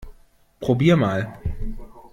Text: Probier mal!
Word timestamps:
Probier 0.59 0.95
mal! 0.97 1.31